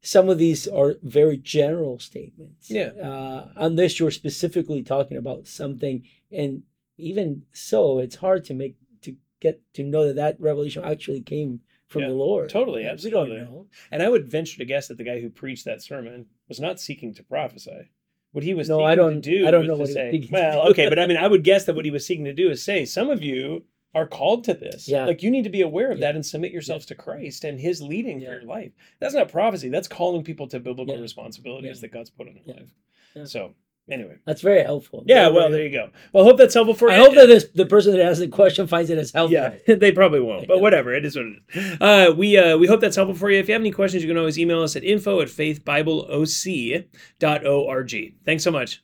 some 0.00 0.28
of 0.28 0.38
these 0.38 0.66
are 0.66 0.96
very 1.02 1.36
general 1.36 1.98
statements. 1.98 2.70
Yeah. 2.70 2.90
uh, 3.02 3.48
unless 3.56 4.00
you're 4.00 4.10
specifically 4.10 4.82
talking 4.82 5.16
about 5.16 5.46
something 5.46 6.02
and 6.30 6.62
even 6.98 7.42
so 7.52 7.98
it's 7.98 8.16
hard 8.16 8.44
to 8.46 8.54
make 8.54 8.76
to 9.02 9.16
get 9.40 9.60
to 9.74 9.82
know 9.82 10.06
that 10.06 10.16
that 10.16 10.40
revelation 10.40 10.84
actually 10.84 11.20
came 11.20 11.60
from 11.88 12.02
Yeah, 12.02 12.08
the 12.08 12.14
lord. 12.14 12.48
Totally, 12.50 12.80
we 12.80 12.84
don't 12.84 12.92
absolutely. 12.94 13.36
know. 13.40 13.66
And 13.90 14.02
I 14.02 14.08
would 14.08 14.30
venture 14.30 14.58
to 14.58 14.64
guess 14.64 14.88
that 14.88 14.96
the 14.98 15.04
guy 15.04 15.20
who 15.20 15.28
preached 15.30 15.64
that 15.66 15.82
sermon 15.82 16.26
was 16.48 16.58
not 16.60 16.80
seeking 16.80 17.12
to 17.14 17.22
prophesy. 17.22 17.90
What 18.32 18.44
he 18.44 18.54
was 18.54 18.68
No, 18.68 18.76
seeking 18.78 18.86
I 18.88 18.94
don't- 18.94 19.22
to 19.22 19.30
do 19.30 19.46
I 19.46 19.50
don't 19.50 19.66
know 19.66 19.76
what 19.76 19.88
say, 19.88 20.26
well, 20.32 20.68
okay, 20.70 20.88
but 20.88 20.98
I 20.98 21.06
mean, 21.08 21.18
I 21.18 21.28
would 21.28 21.44
guess 21.44 21.66
that 21.66 21.74
what 21.76 21.84
he 21.84 21.90
was 21.90 22.06
seeking 22.06 22.24
to 22.24 22.32
do 22.32 22.50
is 22.50 22.62
say, 22.64 22.84
some 22.86 23.10
of 23.10 23.22
you 23.22 23.64
are 23.94 24.06
called 24.06 24.44
to 24.44 24.54
this. 24.54 24.88
Yeah. 24.88 25.04
Like 25.06 25.22
you 25.22 25.30
need 25.30 25.44
to 25.44 25.50
be 25.50 25.60
aware 25.62 25.90
of 25.92 25.98
Yeah. 25.98 26.06
that 26.08 26.14
and 26.14 26.24
submit 26.24 26.52
yourselves 26.52 26.86
to 26.86 26.94
Christ 26.94 27.44
and 27.44 27.58
his 27.60 27.82
leading 27.82 28.20
Yeah. 28.20 28.28
for 28.28 28.32
your 28.34 28.44
life. 28.44 28.72
That's 29.00 29.14
not 29.14 29.28
prophecy. 29.30 29.68
That's 29.68 29.88
calling 29.88 30.22
people 30.24 30.46
to 30.48 30.58
biblical 30.60 30.94
Yeah. 30.94 31.00
responsibilities 31.02 31.76
Yeah. 31.76 31.80
that 31.82 31.92
God's 31.92 32.08
put 32.10 32.26
in 32.28 32.34
their 32.34 32.42
Yeah. 32.46 32.54
life. 32.62 32.70
Yeah. 33.14 33.24
So 33.24 33.54
anyway. 33.90 34.16
that's 34.24 34.40
very 34.40 34.62
helpful 34.62 35.04
Yeah, 35.06 35.24
Very, 35.24 35.34
well, 35.34 35.48
very 35.50 35.52
there 35.52 35.66
you 35.68 35.72
go. 35.88 35.90
Well, 36.12 36.24
I 36.24 36.28
hope 36.28 36.38
that's 36.38 36.54
helpful 36.54 36.72
for 36.74 36.88
you. 36.88 36.94
I 36.94 36.98
you. 36.98 37.04
hope 37.04 37.14
that 37.16 37.26
this, 37.26 37.48
the 37.54 37.66
person 37.66 37.92
that 37.92 38.00
asked 38.00 38.20
the 38.20 38.28
question 38.28 38.66
finds 38.66 38.88
it 38.88 38.96
as 38.96 39.12
helpful. 39.12 39.34
Yeah, 39.34 39.52
they 39.74 39.92
probably 39.92 40.20
won't, 40.20 40.48
but 40.48 40.60
whatever. 40.62 40.94
It 40.94 41.04
is 41.04 41.14
what 41.16 41.26
it 41.26 41.34
is. 41.54 41.76
Uh, 41.80 42.14
we 42.16 42.38
uh, 42.38 42.56
we 42.56 42.66
hope 42.68 42.80
that's 42.80 42.96
helpful 42.96 43.14
for 43.16 43.30
you. 43.30 43.38
If 43.38 43.48
you 43.48 43.52
have 43.52 43.60
any 43.62 43.70
questions, 43.72 44.02
you 44.02 44.08
can 44.08 44.16
always 44.16 44.38
email 44.38 44.62
us 44.62 44.74
at 44.76 44.84
info 44.84 45.20
at 45.20 45.28
faithbibleoc.org. 45.28 48.14
Thanks 48.24 48.42
so 48.44 48.50
much. 48.50 48.82